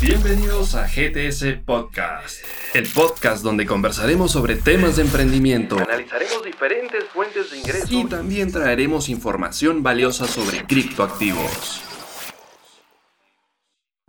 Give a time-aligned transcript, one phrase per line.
[0.00, 7.50] Bienvenidos a GTS Podcast, el podcast donde conversaremos sobre temas de emprendimiento, Analizaremos diferentes fuentes
[7.50, 11.82] de ingresos y también traeremos información valiosa sobre criptoactivos.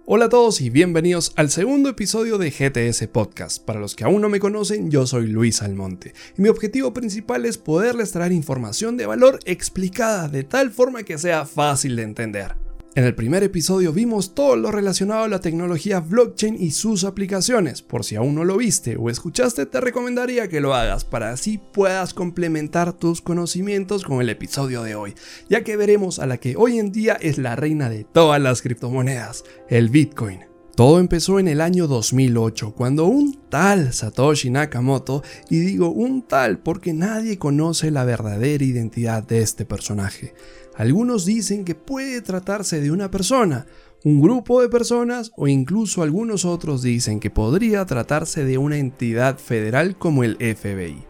[0.06, 3.66] Hola a todos y bienvenidos al segundo episodio de GTS Podcast.
[3.66, 7.48] Para los que aún no me conocen, yo soy Luis Almonte y mi objetivo principal
[7.48, 12.69] es poderles traer información de valor explicada de tal forma que sea fácil de entender.
[13.00, 17.82] En el primer episodio vimos todo lo relacionado a la tecnología blockchain y sus aplicaciones.
[17.82, 21.62] Por si aún no lo viste o escuchaste, te recomendaría que lo hagas para así
[21.72, 25.16] puedas complementar tus conocimientos con el episodio de hoy,
[25.50, 28.62] ya que veremos a la que hoy en día es la reina de todas las
[28.62, 30.42] criptomonedas, el Bitcoin.
[30.76, 36.60] Todo empezó en el año 2008, cuando un tal Satoshi Nakamoto, y digo un tal
[36.60, 40.34] porque nadie conoce la verdadera identidad de este personaje.
[40.80, 43.68] Algunos dicen que puede tratarse de una persona,
[44.06, 49.38] un grupo de personas o incluso algunos otros dicen que podría tratarse de una entidad
[49.40, 51.04] federal como el FBI.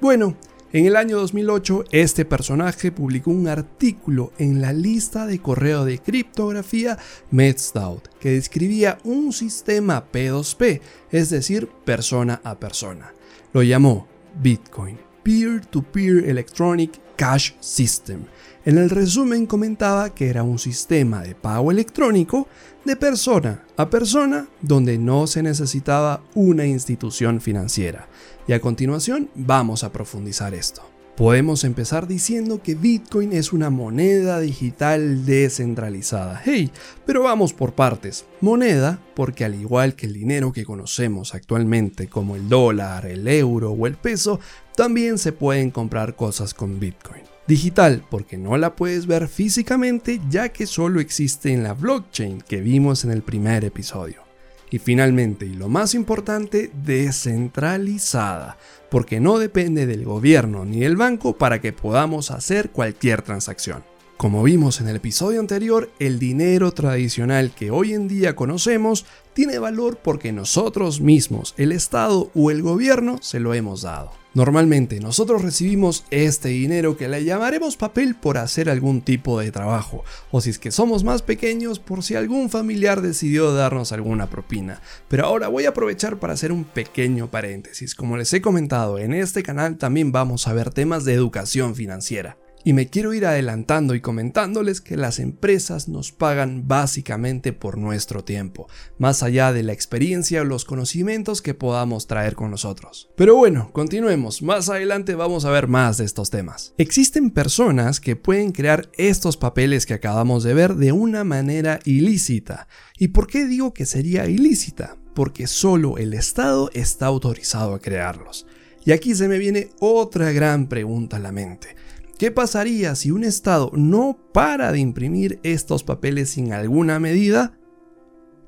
[0.00, 0.36] Bueno,
[0.72, 5.98] en el año 2008, este personaje publicó un artículo en la lista de correo de
[5.98, 6.96] criptografía
[7.30, 13.12] MedStout que describía un sistema P2P, es decir, persona a persona.
[13.52, 14.06] Lo llamó
[14.40, 18.24] Bitcoin, Peer-to-Peer Electronic Cash System.
[18.64, 22.48] En el resumen comentaba que era un sistema de pago electrónico
[22.86, 28.08] de persona a persona donde no se necesitaba una institución financiera.
[28.48, 30.80] Y a continuación vamos a profundizar esto.
[31.16, 36.40] Podemos empezar diciendo que Bitcoin es una moneda digital descentralizada.
[36.42, 36.70] Hey,
[37.04, 38.24] pero vamos por partes.
[38.40, 43.72] Moneda porque al igual que el dinero que conocemos actualmente como el dólar, el euro
[43.72, 44.40] o el peso,
[44.74, 47.22] también se pueden comprar cosas con Bitcoin.
[47.46, 52.60] Digital porque no la puedes ver físicamente ya que solo existe en la blockchain que
[52.60, 54.29] vimos en el primer episodio.
[54.70, 58.56] Y finalmente, y lo más importante, descentralizada,
[58.88, 63.84] porque no depende del gobierno ni del banco para que podamos hacer cualquier transacción.
[64.16, 69.58] Como vimos en el episodio anterior, el dinero tradicional que hoy en día conocemos tiene
[69.58, 74.19] valor porque nosotros mismos, el Estado o el gobierno, se lo hemos dado.
[74.32, 80.04] Normalmente nosotros recibimos este dinero que le llamaremos papel por hacer algún tipo de trabajo,
[80.30, 84.82] o si es que somos más pequeños por si algún familiar decidió darnos alguna propina.
[85.08, 87.96] Pero ahora voy a aprovechar para hacer un pequeño paréntesis.
[87.96, 92.36] Como les he comentado, en este canal también vamos a ver temas de educación financiera.
[92.62, 98.22] Y me quiero ir adelantando y comentándoles que las empresas nos pagan básicamente por nuestro
[98.22, 103.08] tiempo, más allá de la experiencia o los conocimientos que podamos traer con nosotros.
[103.16, 106.74] Pero bueno, continuemos, más adelante vamos a ver más de estos temas.
[106.76, 112.68] Existen personas que pueden crear estos papeles que acabamos de ver de una manera ilícita.
[112.98, 114.98] ¿Y por qué digo que sería ilícita?
[115.14, 118.46] Porque solo el Estado está autorizado a crearlos.
[118.84, 121.76] Y aquí se me viene otra gran pregunta a la mente.
[122.20, 127.58] ¿Qué pasaría si un Estado no para de imprimir estos papeles sin alguna medida?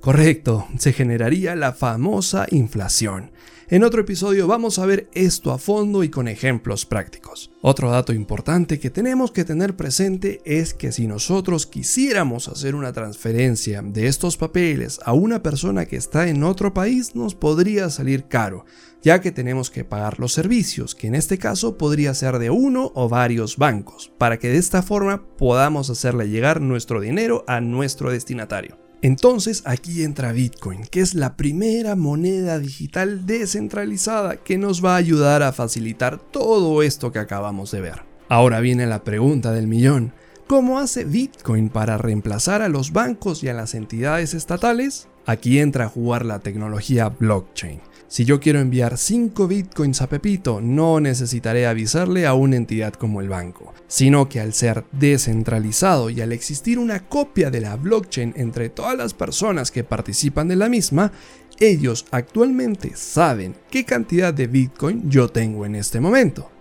[0.02, 3.32] Correcto, se generaría la famosa inflación.
[3.68, 7.50] En otro episodio vamos a ver esto a fondo y con ejemplos prácticos.
[7.62, 12.92] Otro dato importante que tenemos que tener presente es que si nosotros quisiéramos hacer una
[12.92, 18.24] transferencia de estos papeles a una persona que está en otro país nos podría salir
[18.24, 18.66] caro,
[19.02, 22.92] ya que tenemos que pagar los servicios, que en este caso podría ser de uno
[22.94, 28.10] o varios bancos, para que de esta forma podamos hacerle llegar nuestro dinero a nuestro
[28.10, 28.78] destinatario.
[29.02, 34.98] Entonces aquí entra Bitcoin, que es la primera moneda digital descentralizada que nos va a
[34.98, 38.02] ayudar a facilitar todo esto que acabamos de ver.
[38.28, 40.12] Ahora viene la pregunta del millón.
[40.46, 45.08] ¿Cómo hace Bitcoin para reemplazar a los bancos y a las entidades estatales?
[45.24, 47.80] Aquí entra a jugar la tecnología blockchain.
[48.08, 53.22] Si yo quiero enviar 5 bitcoins a Pepito, no necesitaré avisarle a una entidad como
[53.22, 58.34] el banco, sino que al ser descentralizado y al existir una copia de la blockchain
[58.36, 61.12] entre todas las personas que participan de la misma,
[61.58, 66.51] ellos actualmente saben qué cantidad de bitcoin yo tengo en este momento.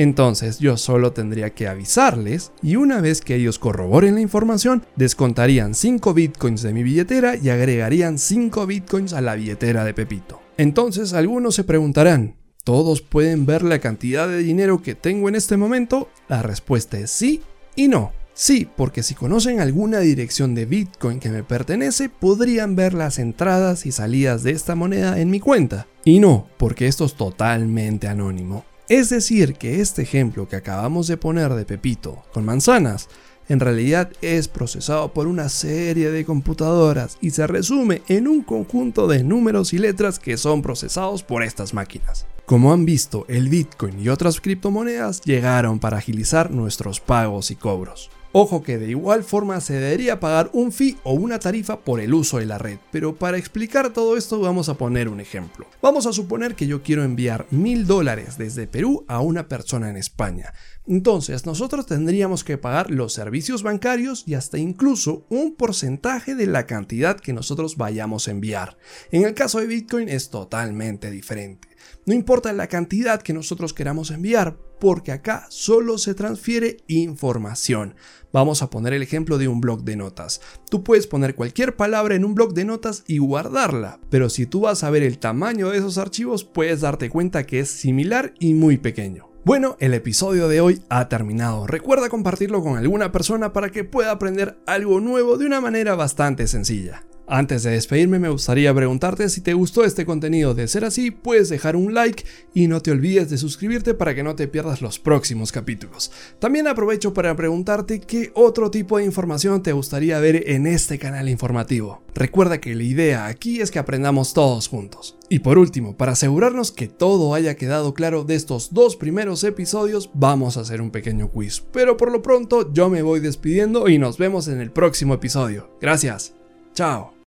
[0.00, 5.74] Entonces yo solo tendría que avisarles y una vez que ellos corroboren la información, descontarían
[5.74, 10.40] 5 bitcoins de mi billetera y agregarían 5 bitcoins a la billetera de Pepito.
[10.56, 15.58] Entonces algunos se preguntarán, ¿todos pueden ver la cantidad de dinero que tengo en este
[15.58, 16.08] momento?
[16.28, 17.42] La respuesta es sí
[17.76, 18.12] y no.
[18.32, 23.84] Sí, porque si conocen alguna dirección de Bitcoin que me pertenece, podrían ver las entradas
[23.84, 25.88] y salidas de esta moneda en mi cuenta.
[26.06, 28.64] Y no, porque esto es totalmente anónimo.
[28.90, 33.08] Es decir, que este ejemplo que acabamos de poner de Pepito con manzanas
[33.48, 39.06] en realidad es procesado por una serie de computadoras y se resume en un conjunto
[39.06, 42.26] de números y letras que son procesados por estas máquinas.
[42.46, 48.10] Como han visto, el Bitcoin y otras criptomonedas llegaron para agilizar nuestros pagos y cobros.
[48.32, 52.14] Ojo que de igual forma se debería pagar un fee o una tarifa por el
[52.14, 55.66] uso de la red, pero para explicar todo esto vamos a poner un ejemplo.
[55.82, 59.96] Vamos a suponer que yo quiero enviar mil dólares desde Perú a una persona en
[59.96, 60.54] España.
[60.86, 66.66] Entonces nosotros tendríamos que pagar los servicios bancarios y hasta incluso un porcentaje de la
[66.66, 68.76] cantidad que nosotros vayamos a enviar.
[69.10, 71.69] En el caso de Bitcoin es totalmente diferente.
[72.06, 77.94] No importa la cantidad que nosotros queramos enviar, porque acá solo se transfiere información.
[78.32, 80.40] Vamos a poner el ejemplo de un blog de notas.
[80.70, 84.60] Tú puedes poner cualquier palabra en un blog de notas y guardarla, pero si tú
[84.60, 88.54] vas a ver el tamaño de esos archivos, puedes darte cuenta que es similar y
[88.54, 89.30] muy pequeño.
[89.44, 91.66] Bueno, el episodio de hoy ha terminado.
[91.66, 96.46] Recuerda compartirlo con alguna persona para que pueda aprender algo nuevo de una manera bastante
[96.46, 97.04] sencilla.
[97.32, 100.52] Antes de despedirme me gustaría preguntarte si te gustó este contenido.
[100.52, 102.24] De ser así, puedes dejar un like
[102.54, 106.10] y no te olvides de suscribirte para que no te pierdas los próximos capítulos.
[106.40, 111.28] También aprovecho para preguntarte qué otro tipo de información te gustaría ver en este canal
[111.28, 112.02] informativo.
[112.16, 115.16] Recuerda que la idea aquí es que aprendamos todos juntos.
[115.28, 120.10] Y por último, para asegurarnos que todo haya quedado claro de estos dos primeros episodios,
[120.14, 121.62] vamos a hacer un pequeño quiz.
[121.72, 125.70] Pero por lo pronto yo me voy despidiendo y nos vemos en el próximo episodio.
[125.80, 126.34] Gracias.
[126.74, 127.19] Chao.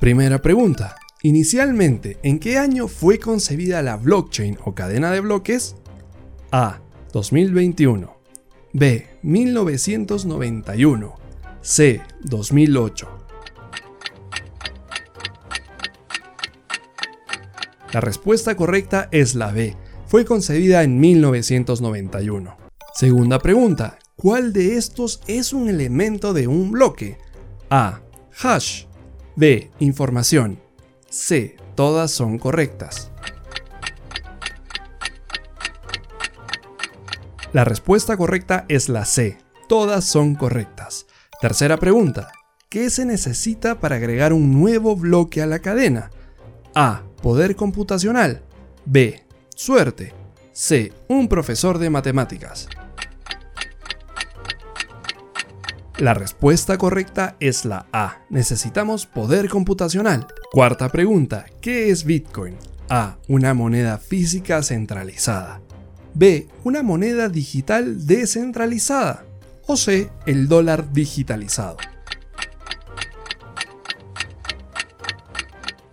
[0.00, 0.96] Primera pregunta.
[1.22, 5.76] Inicialmente, ¿en qué año fue concebida la blockchain o cadena de bloques?
[6.52, 6.80] A.
[7.12, 8.14] 2021.
[8.74, 9.06] B.
[9.22, 11.14] 1991.
[11.62, 12.02] C.
[12.24, 13.08] 2008.
[17.92, 19.74] La respuesta correcta es la B.
[20.06, 22.54] Fue concebida en 1991.
[22.94, 23.98] Segunda pregunta.
[24.14, 27.16] ¿Cuál de estos es un elemento de un bloque?
[27.70, 28.00] A.
[28.42, 28.84] Hash.
[29.36, 29.70] B.
[29.80, 30.58] Información.
[31.10, 31.56] C.
[31.74, 33.10] Todas son correctas.
[37.52, 39.36] La respuesta correcta es la C.
[39.68, 41.06] Todas son correctas.
[41.38, 42.32] Tercera pregunta.
[42.70, 46.10] ¿Qué se necesita para agregar un nuevo bloque a la cadena?
[46.74, 47.02] A.
[47.22, 48.42] Poder computacional.
[48.86, 49.22] B.
[49.54, 50.14] Suerte.
[50.52, 50.94] C.
[51.08, 52.68] Un profesor de matemáticas.
[55.98, 58.18] La respuesta correcta es la A.
[58.28, 60.26] Necesitamos poder computacional.
[60.52, 61.46] Cuarta pregunta.
[61.62, 62.54] ¿Qué es Bitcoin?
[62.90, 63.16] A.
[63.28, 65.62] Una moneda física centralizada.
[66.12, 66.48] B.
[66.64, 69.24] Una moneda digital descentralizada.
[69.66, 70.10] O C.
[70.26, 71.78] El dólar digitalizado.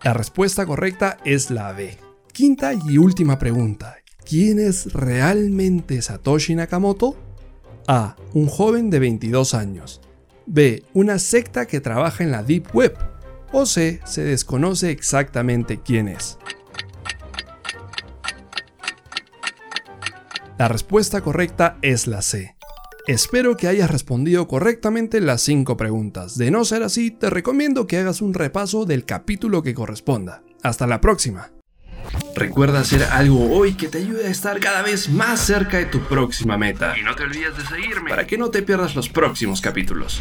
[0.03, 1.97] La respuesta correcta es la B.
[2.33, 3.95] Quinta y última pregunta.
[4.25, 7.15] ¿Quién es realmente Satoshi Nakamoto?
[7.87, 8.15] A.
[8.33, 10.01] Un joven de 22 años.
[10.45, 10.83] B.
[10.93, 12.97] Una secta que trabaja en la Deep Web.
[13.51, 13.99] O C.
[14.05, 16.37] Se desconoce exactamente quién es.
[20.57, 22.55] La respuesta correcta es la C.
[23.05, 26.37] Espero que hayas respondido correctamente las 5 preguntas.
[26.37, 30.41] De no ser así, te recomiendo que hagas un repaso del capítulo que corresponda.
[30.61, 31.51] Hasta la próxima.
[32.35, 35.99] Recuerda hacer algo hoy que te ayude a estar cada vez más cerca de tu
[36.01, 36.97] próxima meta.
[36.97, 40.19] Y no te olvides de seguirme Para que no te pierdas los próximos capítulos.